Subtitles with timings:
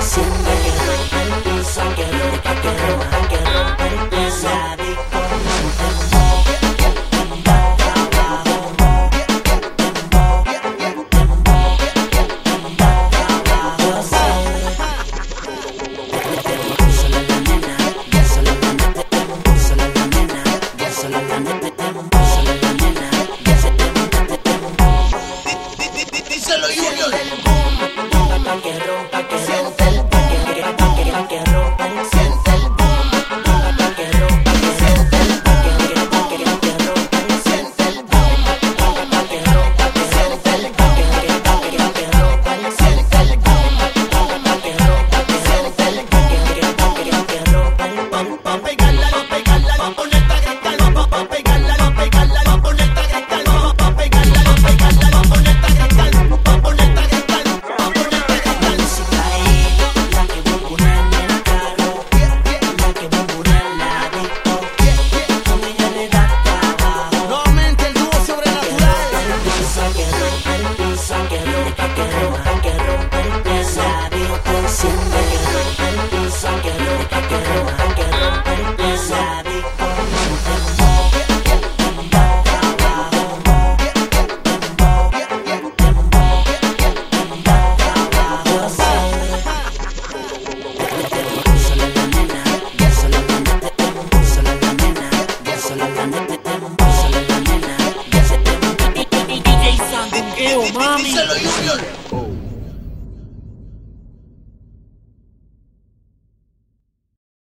[0.00, 0.22] 心
[1.14, 1.19] 累。